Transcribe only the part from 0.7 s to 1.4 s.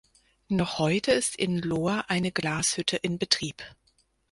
heute ist